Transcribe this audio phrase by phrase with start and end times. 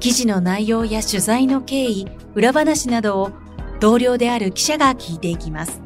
[0.00, 3.32] 記事の内容や取材の経緯、裏話などを
[3.80, 5.82] 同僚である記者が聞いていきます。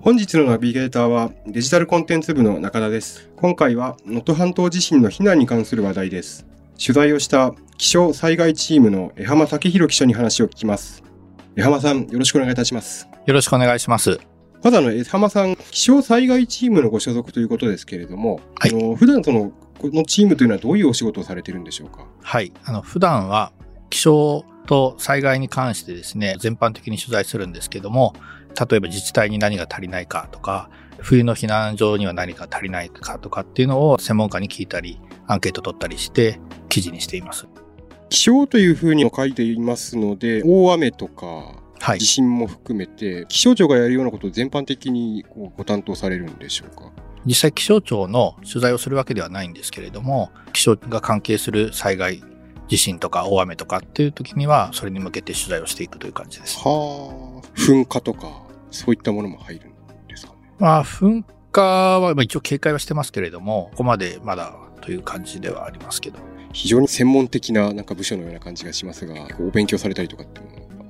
[0.00, 3.30] 本日のナビゲーターはデジタルコンテンツ部の中田です。
[3.36, 6.46] 今回は能登半島地震の避難に関する話題です。
[6.78, 11.02] 取材をした気象災害チームの江浜武弘記者に話を聞きます。
[11.56, 13.08] 江浜さん、よろしくお願いいたします。
[13.24, 14.20] よろしくお願いします。
[14.66, 22.04] まずあの、江浜さん、気象災害チームのご所属ということですけれども、はい、あの普段その、このチームというのはどういうお仕事をされてるんでしょうか？
[22.20, 22.52] はい。
[22.64, 23.52] あの、普段は
[23.90, 28.12] 気象と災害に関してですね、全般的に取材するんですけども、
[28.68, 37.46] 例えば自治体に何が足りないかとか、冬の避難所には何か足りないかとかっていうのを専門家に聞いたり、アンケート取ったりして記事にしています。
[38.08, 45.24] 気象というふうに書いていますので、大雨とか、はい、地震も含めて、気象庁がやるようなことを全般的に
[45.56, 46.90] ご担当されるんでしょうか？
[47.24, 52.22] 実際気象庁の取材をするわけではないんですけれども、気象が関係する災害、
[52.68, 56.58] 地震とか大雨とかっていう時には、それに向けて取材をしていくという感じです。
[56.58, 57.46] はあ。
[57.56, 59.72] 噴火とか、そういったものも入るん
[60.08, 60.38] ですかね？
[60.58, 66.18] まあ、噴火は一応警戒はしてますけれども、ここまでまだという感じではありますけど。
[66.52, 70.40] 非常に専門的ななんか部署のような感じがしますが、お勉強されたりとかって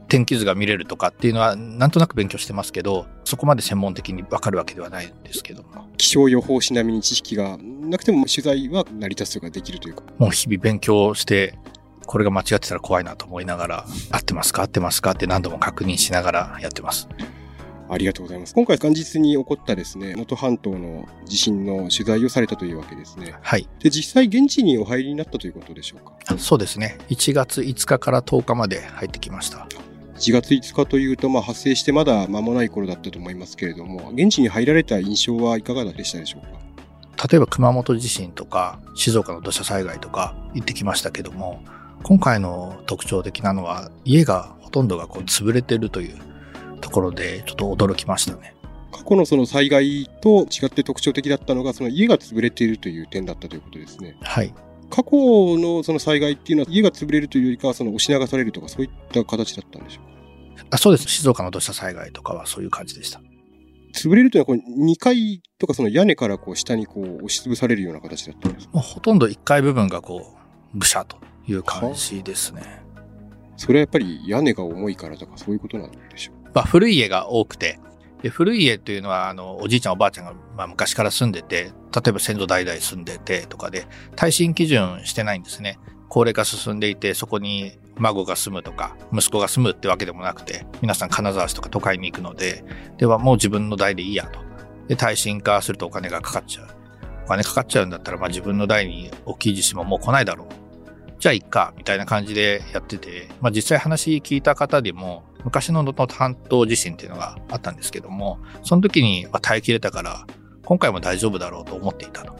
[0.08, 5.64] 天気図が見れるとかっていうのはなんとなく勉強してますけどそこまで専門的に分かるわけではないんですけど
[5.96, 11.58] 気象予報士並みに知識がなくても取材は成り立つというかできるというかもう日々勉強して
[12.06, 17.08] これが間違ってたら怖いなと思いながら合ってますか合ってますかって何度も確認しながらやってます
[17.88, 18.52] ありがとうございます。
[18.52, 23.36] 今回元日に起こったですね、能登半島の地震の取材をされたというわけですね。
[23.40, 23.68] はい。
[23.78, 26.36] で、実際現地にお入りになったということでしょうか？
[26.36, 26.98] そうですね。
[27.10, 29.68] 1月5日から10日まで入ってきました。
[30.18, 36.42] 1月5日というと、まあ、発生してまだ間もない頃だったと思いますけれども、現地に入られた印象はいかがでしたでしょう
[37.16, 37.28] か？
[37.28, 41.62] 例えば熊本地震とか静岡の土砂災害とか行ってきましたけども、
[42.02, 46.18] 今回の特徴的なのは家がほとんどがこう潰れてるという
[46.80, 48.54] ところでちょっと驚きましたね。
[48.92, 54.16] 過去のその災害と違って特徴的だったのが、その家が潰れているという点だったということですね。
[54.22, 54.52] はい。
[54.88, 55.10] 過去
[55.58, 60.05] のその災害っていうのは家が潰れるというよりかはその押し流されるとかそういった形だったんでしょうか？
[60.70, 61.08] あそうです。
[61.08, 63.20] 静岡の土砂災害とかはそういう感じでした。
[63.94, 68.78] 潰れるというのはこう2階とかその屋根からこう下にこう押しつぶされるような形だったんですか？
[68.78, 70.36] ほとんど1階部分がこ
[70.74, 71.16] う、ぐしゃと
[71.48, 72.82] いう感じですね。
[73.56, 76.34] それはやっぱり屋根が重いからとかそういうことなんでしょう？
[76.54, 77.78] まあ古い家が多くて、
[78.20, 85.78] で古い家というのはあのおじいちゃんおばあちゃんが、まあ、昔から住んでて例えば先祖代々住んでてとかで耐震基準してないんですね
[86.08, 92.64] 高齢化進んでいてそこに孫が住むとか息子が住むってわけでもなくて皆さん金沢市とか都会に行くので
[92.98, 94.40] ではもう自分の代でいいやと
[94.88, 96.68] で耐震化するとお金がかかっちゃう
[97.24, 100.48] お金かかっちゃうんだったら、まあ、自分の代に大きい地震ももう来ないだろう
[101.18, 110.26] じゃあいっかみたいな感じでやってて、まあ、実際話聞いた方でも昔の能登半島地震っていうのがあったんですけども、その時に耐えきれたから、
[110.64, 112.34] 今回も大丈夫だろうと思っていたと。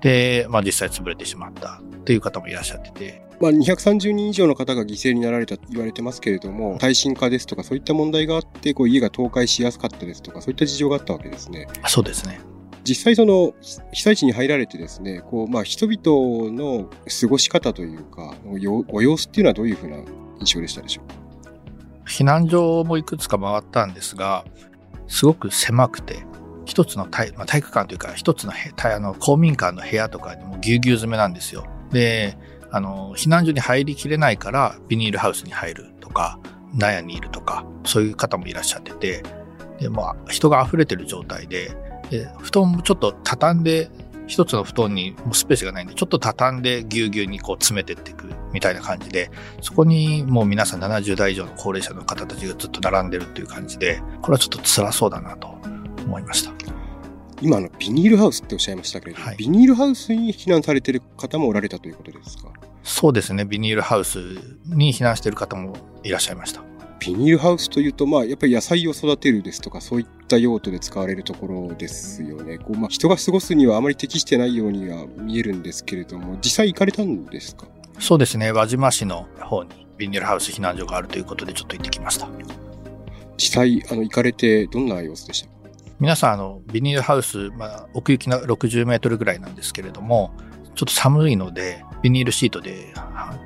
[0.00, 3.25] で、まあ実際潰れてしまったっていう方もいらっしゃってて。
[3.40, 11.66] まあ230人以上の方が犠牲になられたと言われてますけれども、耐震化ですとかそういった問題があって、こう家が倒壊しやすかったですとか、そういった事情があったわけですね。
[11.86, 12.40] そうですね。
[12.84, 13.52] 実際その
[13.92, 16.88] 被災地に入られてですね、こうまあ人々の
[17.20, 19.96] 過ごし方というか、ご様子っていうのはどういうふうな
[20.38, 21.14] 印象でしたでしょうか？
[22.06, 24.44] 避難所もいくつか回ったんですが、
[25.08, 26.24] すごく狭くて、
[26.64, 31.66] 一つの体,、まあ、体育館というか、一つのあの公民館の部屋とかにもぎゅうぎゅう詰めなんですよ。
[31.90, 32.38] で、
[32.70, 36.38] あの、避難所に入りきれないからビニールハウスに入るとか、
[36.74, 39.22] 納屋にいるとか、そういう方もいらっしゃってて、
[39.80, 41.76] で、まあ、人が溢れてる状態で、
[42.10, 43.90] で布団もちょっと畳んで
[44.26, 49.30] 一つの布団にスペースがないんで、ちょっと畳んでぎゅうぎゅうにこう詰めてっていくみたいな感じで、
[49.60, 55.48] そこにもう皆さん70代以上の高齢者の方たちがずっと並んでるっていう感じで、これはちょっと辛そうだなと
[56.04, 56.65] 思いました。
[57.42, 62.50] 今、あの、ビニールハウスっておっしゃいましたけれども、はい、ビニールハウスに避難されてる方もおられたということですか？
[62.82, 63.44] そうですね。
[63.44, 64.18] ビニールハウス
[64.66, 66.62] に避難してる方もいらっしゃいました。
[66.98, 72.58] ビニールハウスというと、まあ、やっぱり野菜を育てるですとか、そういった用途で使われるところですよね。
[72.58, 77.66] こうまあ、人が過ごすにはあまり適してないようには見えるんですけれども、実際行かれたんですか？
[77.98, 78.50] そうですね。
[78.50, 82.28] 輪島市の方にビニールハウス避難所があるということで、ちょっと行ってきました。
[83.36, 85.50] 実際、あの、行かれてどんな様子でした？
[85.98, 90.32] 皆さん、あの、ビニールハウス、まあ、奥行きの60メートルぐらいなんですけれども、
[90.74, 92.92] ちょっと寒いので、ビニールシートで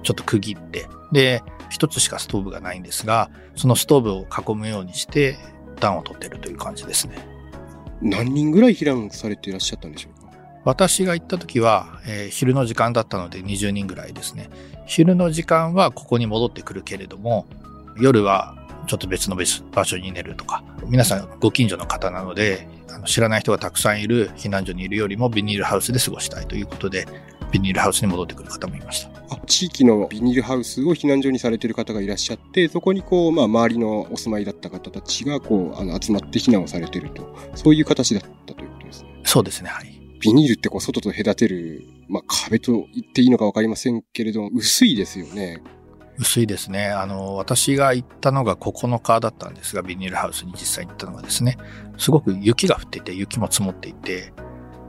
[0.03, 5.37] ちょっと区切って、で、一つしかストーブがないんですが、そのストーブを囲むようにして
[5.79, 7.25] 暖を取ってるという感じですね。
[8.03, 10.31] 何人ぐらい避難されていらっしゃったんでしょうか？
[10.65, 14.51] 私が行った時は、えー、昼の時間だったので20人ぐらいですね。
[14.87, 17.47] 昼の時間はここに戻ってくるけれども、
[18.01, 18.57] 夜は
[18.91, 19.37] ちょっと別の
[19.71, 27.07] 場所に寝るとか、皆さんご近所の方なので、あの知らない人がたくさんいる避難所にいるよりもビニールハウスで過ごしたいということで、
[27.53, 29.11] ビニールハウスに戻ってくる方もいました。
[29.33, 39.21] あ地域のビニールハウスを避難所にされている方がいらっしゃって、そこにこう、まあ、周りのお住まいだった方たちが、こう、あの、集まって避難をされていると、そういう形だったということですね。
[39.23, 40.01] そうですね、はい。
[40.21, 45.63] ビニールってこう、外と隔てる、まあ、壁と言っていいのかわかりませんけれども、薄いですよね。
[46.21, 46.89] 薄いですね。
[46.89, 51.57] あの、私が行ったのが9日だったんですが、ビニールハウスに実際に行ったのがですね、
[51.97, 54.33] すごく雪が降っていて、雪も積もっていて、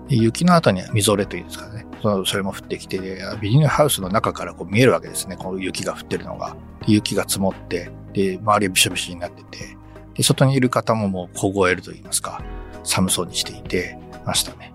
[0.09, 1.85] 雪の後にはみぞれというんですかね。
[2.25, 2.99] それも降ってきて、
[3.39, 5.37] ビニールハウスの中からこう見えるわけですね。
[5.37, 6.55] この雪が降ってるのが。
[6.85, 9.77] 雪が積もって、で、周りはびしょびしょになってて、
[10.15, 12.43] で、外にいる方ももう凍えると言いますか、
[12.83, 14.73] 寒そうにしていてましたね。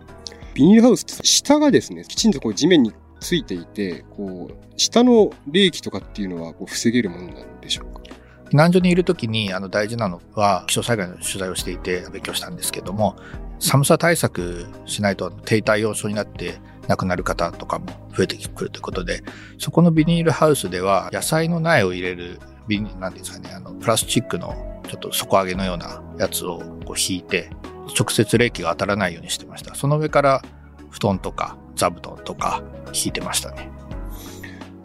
[0.55, 8.03] ビニールハウスって下がですね、きちんとこう地面についていて、こう、下の冷気とかっていうのはこう防げるものなんでしょうか？
[8.51, 13.17] 避難所にいるときにあの大事なのは気象災害の取材をしていて勉強したんですけども、
[13.59, 19.23] 寒さ対策しないと低体温症になって亡くなる方とかも増えてくるということで、
[19.59, 27.51] そこのビニールハウスでは野菜の苗を入れるビニなんですかね、あの、プラスチックのちょっと底上げのようなやつをこう引いて、
[27.99, 29.75] 直接冷気が当たらないようにしてました。
[29.75, 30.43] その上から
[30.91, 32.63] 布団とか座布団とか
[32.93, 33.71] 引いてましたね。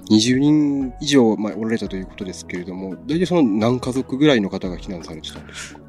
[0.10, 5.82] 20人以上、まあ、おられたということですけれども、大体その何家族ぐらいの方が避難されてたんでしょうか？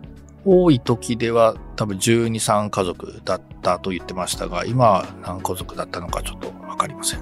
[0.45, 7.21] 多い時では多分12、3家族だったと言ってましたが、今は何家族だったのかちょっとわかりません。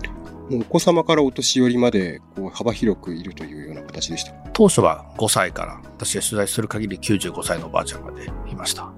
[0.53, 8.93] お子様からお年寄りまでこう幅広くいるというような形でした当初は5歳から、私が取材する限り95歳のおばあちゃんまでいました。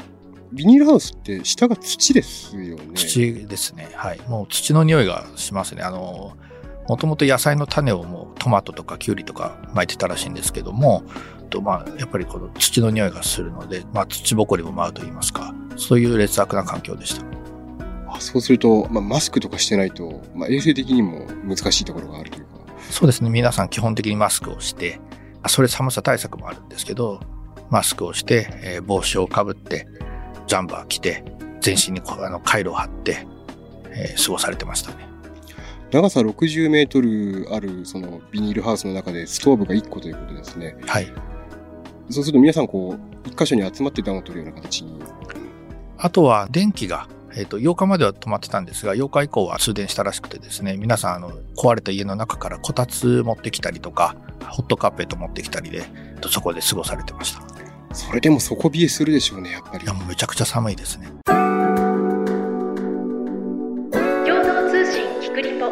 [0.52, 2.90] ビニールハウスって下が土ですよね。
[2.94, 3.90] 土ですね。
[3.94, 4.20] はい。
[4.28, 5.82] もう土の匂いがしますね。
[5.82, 6.37] あの、
[6.88, 11.04] もともと野菜の種をもうトマトとかキュウリとか巻いてたらしいんですけども、
[11.52, 17.25] と、まあ、やっぱりこの土の匂いがするので、まあ、土ぼこりも舞うと言いますか、そういう劣悪な環境でした。
[18.08, 22.52] あそうすると、まあ、マスクとかしてないと、まあ、衛生的にも難しいところがあるというか。
[22.90, 23.31] そうですね。
[23.31, 24.99] 皆さん基本的にマスクをして、
[25.46, 27.20] それ寒さ対策もあるんですけど、
[27.70, 29.87] マスクをして、えー、帽子をかぶって、
[30.47, 31.25] ジャンバー着て、
[31.61, 33.27] 全身にあの回路を貼って、
[33.91, 35.09] えー、過ごされてましたね。
[35.93, 40.77] 長さ60メートルあるそのビニールハウスの中でストーブが1個ということですね。
[40.87, 41.06] はい。
[42.09, 44.99] そうすると皆さんこう、一箇所に集まって暖を取るような形に。
[45.99, 54.17] あとは電気が、えっ、ー、と、8日までは止まってたんですが、8日以降は通電したらしくてですね、皆さん、あの、壊れた家の中からこたつ持ってきたりとか、
[54.49, 55.85] ホットカーペット持ってきたりで、
[56.29, 57.51] そこで過ごされてました。
[57.94, 59.85] それでも底冷えするでしょうね、やっぱり。
[59.85, 61.09] いや、もうめちゃくちゃ寒いですね。
[61.25, 61.37] 共
[64.43, 65.66] 同通信キクリポ。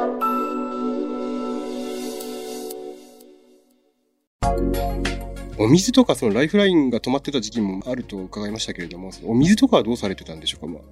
[5.58, 10.82] お水とかそのライフラインが止まってた時期もあると伺いましたけれども、お水とかはどうされてたんでしょうか、まあ、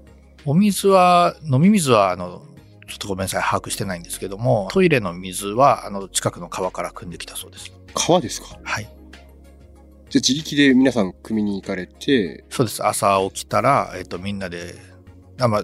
[0.45, 2.43] お水は、飲み水は、あの、
[2.87, 7.73] ちょっとごめんなさい、把握してないんですけども、トイレの水は、あの、近くの川から汲んできたそうです。
[7.95, 8.59] 川ですか？
[8.63, 8.89] はい。
[10.11, 12.87] じゃあ自力で皆さん汲みに行かれてそうです。
[12.87, 14.75] 朝起きたら、えっと、みんなで、
[15.41, 15.63] あまあ、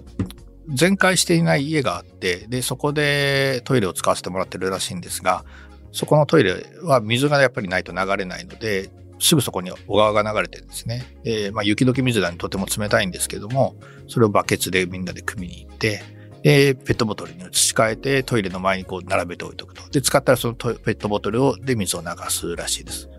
[0.69, 5.45] 全壊していない家があって、で、そこでトイレを使わせてもらってるらしいんですが、
[5.91, 11.05] そこのトイレは水がやっぱりないと流れないので、すぐそこに小川が流れてるんですね。
[11.23, 13.75] で、まあ、雪解け水だにとても冷たいんですけども、
[14.07, 16.03] それをバケツでみんなで汲みに行って、
[16.43, 19.89] で、ペットボトルに移し替えてトイレの前にこう並べておいておくと。
[19.89, 23.09] で、使ったらそのペットボトルをで水を流すらしいです。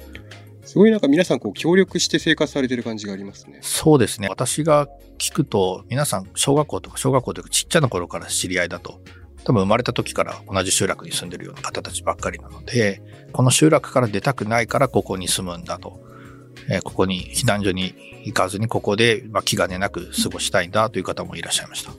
[0.76, 3.60] すごいなんか皆さんこう協力して生活されてる感じがありますね。
[3.62, 4.28] そうですね。
[4.28, 9.00] 私が聞くと、皆さん小学校とか小学校というかちっちゃな頃から知り合いだと。
[9.44, 13.00] 多分生まれた時から同じ集落に住んでるような方たちばっかりなので、
[13.32, 15.98] この集落から出たくないからここに住むんだと。
[16.68, 17.94] え、ここに避難所に
[18.26, 21.92] 行かずにここで、ま、気兼ねなく過ごしたいんだという方もいらっしゃいました。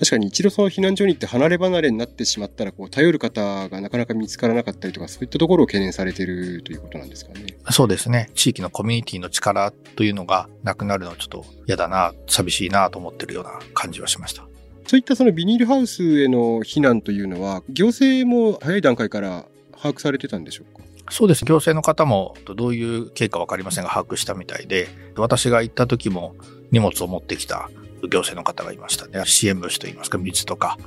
[0.00, 7.58] 確かに一度その避難所に行って離れ離れになってしまったら、こう、頼る方がなかなか見つからなかったりとか、そういったところを懸念されているということなんですかね。
[7.70, 8.30] そうですね。
[8.34, 14.46] 地域のコミュニティの力というのがなくなるのはちょっと嫌だな、寂しいなと思ってるような感じはしました。
[14.86, 19.44] そういったそのビニールハウスへの避難というのは、行政も早い段階から
[19.76, 20.82] 把握されてたんでしょうか？
[21.10, 21.44] そうです。
[21.44, 26.34] 行政の方もどういう経過わかりませんが把握したみたいで、私が行った時も
[26.70, 27.68] 荷物を持ってきた
[28.08, 29.22] 行政の方がいましたね。
[29.26, 30.78] 支援物資といいますか、水とか。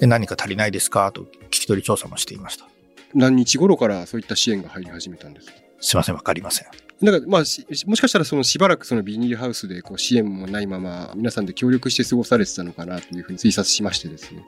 [0.00, 1.12] で何か足りないですか？
[1.12, 2.66] と聞き取り調査もしていました。
[3.14, 5.52] 何日頃からそういった支援が入り始めたんですか？
[5.80, 6.68] すいません、わかりません。
[7.00, 14.44] なんかまあ、もしかしたらそのしばらくそのビニールハウスでこう支援もないまま皆さんで協力して過ごされてたのかなというふうに推察しましてですね。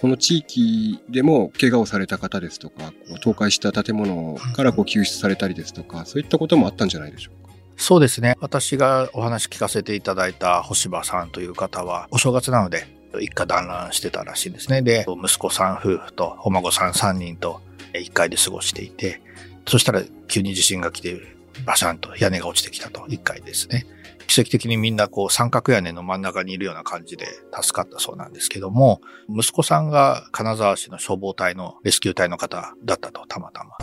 [0.00, 7.43] この地域でも怪我をされた方ですとか、こう倒壊した建物からこう救出されたりですとか、そういったこともあったんじゃないでしょうか。
[7.76, 8.36] そうですね。
[8.40, 12.86] 私がお話聞かせていただいた星葉さんという方は、お正月なので
[13.20, 14.82] 一家団らんしてたらしいんですね。
[14.82, 17.60] で、息子さん夫婦とお孫さん3人と
[17.92, 19.20] 1階で過ごしていて、
[19.66, 21.20] そしたら急に地震が来て、
[21.64, 23.86] バシャンと屋根が落ちてきたと、1階ですね。
[24.26, 33.76] 奇跡的にみんなこう三角屋根の真ん中にいるような感じで助かったそうなんですけども、息子さんが金沢市の消防隊のレスキュー隊の方だったと、たまたま。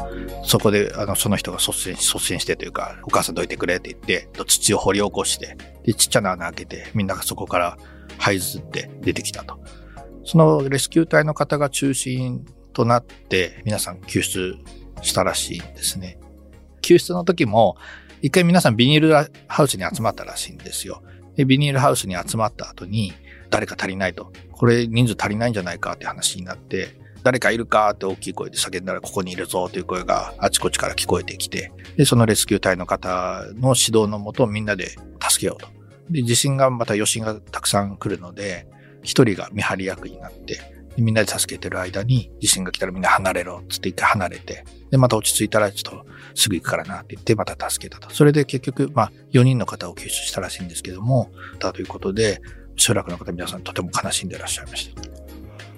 [0.43, 7.77] そこで、あの、その人が率先、率先してというか、お母さんどいてくれって言って、土を掘り起こして、で、ちっちゃな穴開けて、みんながそこから
[8.19, 9.59] 這いずって出てきたと。
[10.23, 14.55] そのレスキュー隊の方が中心となって、皆さん救出
[15.01, 16.19] したらしいんですね。
[16.81, 17.77] 救出の時も、
[18.21, 19.13] 一回皆さんビニール
[19.47, 21.01] ハウスに集まったらしいんですよ。
[21.35, 23.13] で、ビニールハウスに集まった後に、
[23.49, 24.31] 誰か足りないと。
[24.51, 35.67] これ人数足りないんじゃないかって話になって、誰かいるかって大きい声で叫んだらここにいるぞという声があちこちから聞こえてきて、で、そのレスキュー隊の方の指導のもとみんなで助けようと。
[36.09, 38.67] で、地震がまた余震がたくさん来るので、
[39.03, 40.59] 一人が見張り役になって、
[40.97, 46.05] みんなで助けてる間に地震が来たらみんな離れろつって一回離れて、で、また落ち着いたらちょっと
[46.35, 48.13] すぐ行くからなって言ってまた助けたと。
[48.13, 52.41] それで結局、まあ4人の方を救出したらしいんですけども、だということで、
[52.75, 55.01] 集落の方皆さんとても悲しんでいらっしゃいました。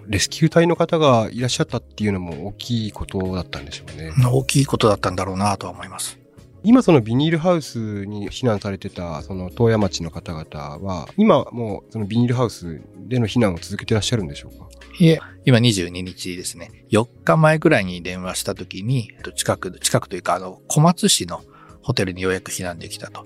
[0.07, 4.11] レスキュー隊の方がいらっしゃったっていうのも大きいことだったんでしょうね。
[4.25, 6.22] 大きいことだったんだろうなとは思います。
[6.63, 14.67] 今そのビニールハウスに避難されてたその東山町の方々は、今もうそのビニールハウスでの避難を続けてらっしゃるんでしょうか？
[14.99, 16.85] いえ、今22日ですね。
[16.91, 21.41] 4日前ぐらいに電話した時に、近く、近くというか、あの、小松市の
[21.81, 23.25] ホテルにようやく避難できたと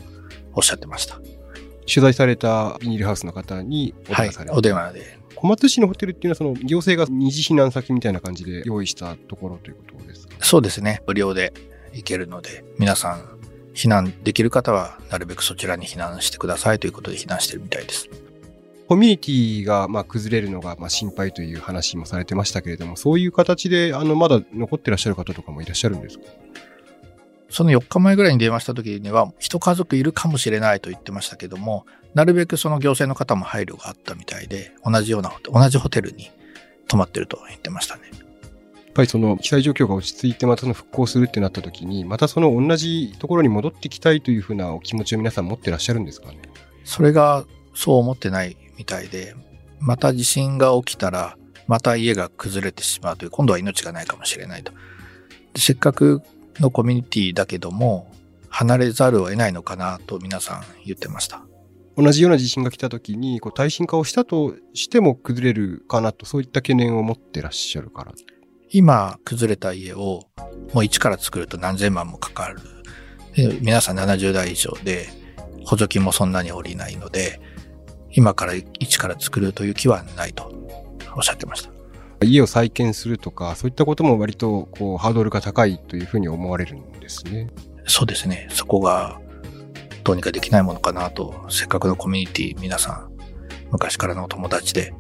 [0.54, 1.16] おっしゃってました。
[1.86, 5.20] 取材されたビニールハウスの方にお電話されはい、お電話で。
[5.36, 10.38] 小松市のホテルっていうのは、その行政が二次避難先みたいな感じで用意したところということですか？
[10.40, 11.04] そうですね。
[11.06, 11.54] 無料で
[11.94, 13.26] 行けるので、皆さん、
[13.74, 18.10] 避難できる方は、なるべくそちらに避難してくださいということで避難してるみたいです。
[18.88, 26.24] コミュニティがまあ崩れるのがまあ心配という話もされてましたけれども、そういう形であのまだ残ってらっしゃる方とかもいらっしゃるんですか？
[27.50, 36.32] その4日前ぐらいに電話した時には、一家族いるかもしれないと言ってましたけども、なるべくその行政の方も配慮があったみたいで、同じような、同じホテルに
[36.88, 38.04] 泊まってると言ってましたね。
[38.98, 46.40] やっぱりその被災状況が落ち着いてまたその復興するってなった時に、またその同じところに戻ってきたいというふうなお気持ちを皆さん持ってらっしゃるんですかね？
[46.84, 49.36] それがそう思ってないみたいで、
[49.80, 51.38] また地震が起きたら、
[51.68, 54.72] また家が崩れてしまうという、今度は命がないかもしれないと。
[55.56, 56.24] せっかく
[56.60, 58.12] のコミュニティだけども、
[58.50, 61.44] 離れざるを得ないのかなと皆さん言ってました。
[61.96, 68.14] 同じような地震が来た時に、こう耐震化をしたとしても崩れるかなと、そういった懸念を持ってらっしゃるから。
[68.70, 70.24] 今、崩れた家を
[70.74, 72.60] もう一から作ると何千万もかかる。
[73.62, 75.10] 皆さん70代以上で、
[75.66, 77.40] 補助金もそんなに下りないので、
[78.12, 80.52] 今から一から作るという気はないと
[81.16, 81.72] おっしゃってました。
[82.26, 87.48] 家を再建するとか、そういったことも割とこうハードルが高いというふうに思われるんですね。
[87.86, 88.48] そうですね。
[88.52, 89.22] そこが
[90.04, 93.12] どうにかできないものかなと、せっかくのコミュニティ皆さん、
[93.72, 94.94] 昔からのお友達で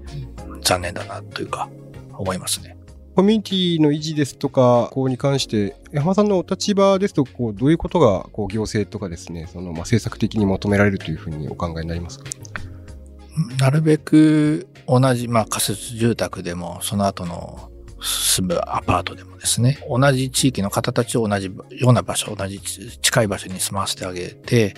[0.62, 1.69] 残念だなというか、
[2.13, 2.76] 思いますね。
[3.17, 12.25] コミュニティの維持ですとか、こうに関して、山さんのお立場ですと、こう、どういうことが、こう、行政とかですね、その、ま、政策的に求められるというふうにお考えになりますか？
[13.57, 24.75] なるべく同じ、まあ仮設住宅でも、その後の住むアパートでもですね、同じ地域の方たちを同じような場所、同じ近い場所に住まわせてあげて、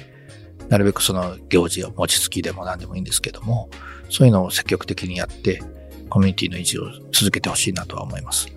[0.69, 3.69] なるべくその行事を餅つきでも何でもいいんですけども、
[4.10, 5.62] そういうのを積極的にやって、
[6.10, 8.48] コミュニティの維持を続けてほしいなとは思います。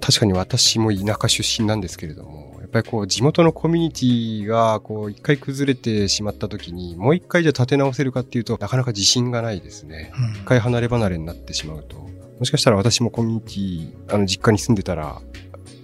[0.00, 10.12] 確かに私も田舎出身なんですけれども、やっぱりこう地元のコミュニティがこう一回崩れてしまった時にもう一回じゃ立て直せるかっていうとなかなか自信がないですね。
[10.34, 11.96] 一、回離れ離れになってしまうと。
[12.38, 15.20] もしかしたら私もコミュニティ、あの実家に住んでたら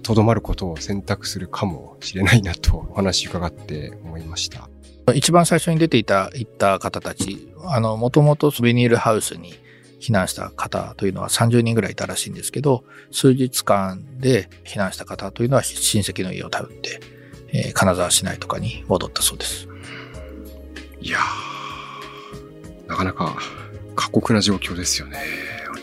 [0.03, 4.69] とどまることを選択するかもしれないなとお話伺って思いました。
[5.13, 9.53] 一番最初に出ていた、行った方たち、あの、もともとビニールハウスに
[10.03, 16.99] 避難した方というのは30人ぐらいいたらしいんですけど、数日間で避難した方というのは親戚の家を頼って、
[17.53, 19.69] えー、金沢市内とかに戻ったそうです。
[20.99, 23.37] いやー、なかなか
[23.95, 25.19] 過酷な状況ですよね。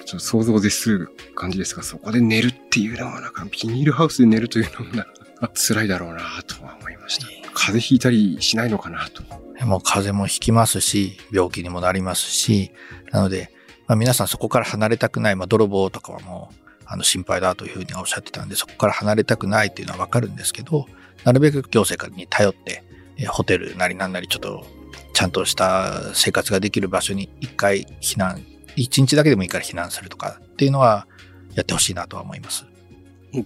[0.05, 5.07] ちょっと想像を絶する感じですが、そこで寝るっていうのは、なんかビニールハウスで寝るというのもな
[5.55, 7.27] 辛いだろうなとは思いました。
[7.55, 9.23] 風邪ひいたりしないのかなと。
[9.65, 12.73] もう風邪もひきますし、病気にもなりますし、
[13.13, 13.51] なので、
[13.91, 16.55] まあ、皆さんそこから離れたくない、まあ、泥棒とかはもう、
[16.87, 20.87] あの、心配だというふうにおっしゃってたんで、そこから離れたくないっていうのはわかるんですけど、
[21.25, 22.85] なるべく行政に頼って、
[23.17, 24.65] えホテルなりなんなりちょっと、
[25.13, 28.45] ちゃんとした生活ができる場所に一回避難
[28.77, 31.09] 一日だけでもいいから避難するとかっていうのは
[31.55, 32.67] やってほしいなとは思います。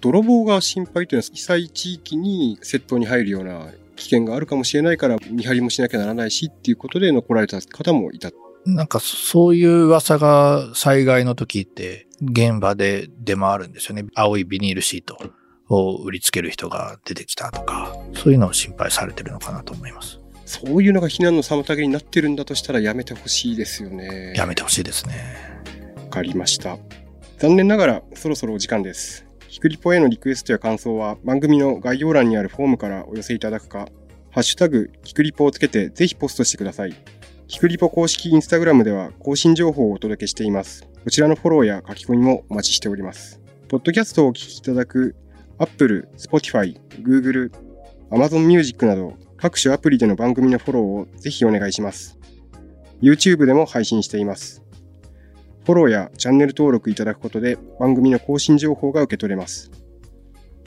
[0.01, 8.31] 泥棒が心配というのは被災地域に窃盗に入るような危険があるかもしれないから見張りもしなきゃならないしっていうことで残られた方もいた。
[8.67, 14.07] なんかそういう噂が災害の時って現場で出回るんですよね。
[14.15, 15.19] 青いビニールシート
[15.69, 20.21] を売りつける人が出てきたとか、そういうのを心配されてるのかなと思います。
[20.47, 24.35] そういうのが避難の妨げになってるんだとしたらやめてほしいですよね。
[24.37, 25.15] やめてほしいですね。
[25.97, 26.79] わかりました。
[27.39, 29.27] 残念ながらそろそろお時間です。
[29.49, 33.89] ひくりぽへのリクエストや感想は番組の概要欄にあるフォームからお寄せいただくか、
[34.31, 36.95] ハッシュタグひくりぽをつけてぜひポストしてください。
[37.55, 40.89] ひくりぽ公式インスタグラムでは更新情報をお届けしています。
[41.05, 43.41] こちらのフォローや書き込みもお待ちしております。
[43.69, 45.15] ポッドキャストをお聞きいただく
[45.59, 47.53] Apple、Spotify、Google、
[48.11, 52.19] Amazon Music など各種アプリでの番組のフォローをぜひお願いします。
[53.01, 54.65] YouTube でも配信しています。
[55.65, 59.71] フォローやチャンネル登録いただくことで番組の更新情報が受け取れます。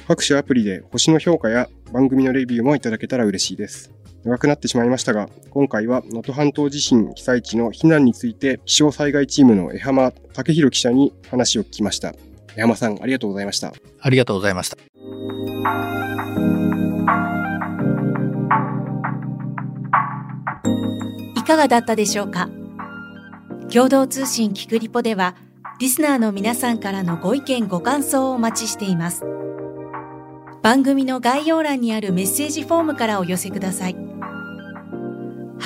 [0.07, 3.91] 各種アプリで星の評価や番組のレビューもいただけたら嬉しいです。
[4.23, 12.13] 長くなってしまいましたが、今回は能登半島地震被災地の避難について気象災害チームの江浜武弘記者に話を聞きました。
[12.55, 13.73] 江浜さん、ありがとうございました。
[13.99, 14.77] ありがとうございました。
[21.47, 22.49] かがだったでしょうか？
[23.71, 25.33] 共同通信キクリポでは
[25.79, 29.23] リスナーの皆さんからのご意見ご感想をお待ちしています
[30.61, 34.06] 番組の概要欄にあるメッセージフォームからお寄せください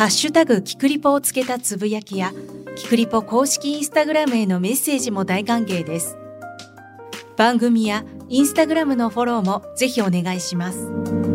[0.02, 2.34] ハッシュタグキクリポをつけたつぶやきや
[2.76, 6.18] キクリポ公式インスタグラムへのメッセージも大歓迎です
[7.38, 11.31] 番組やインスタグラムのフォローもぜひお願いします。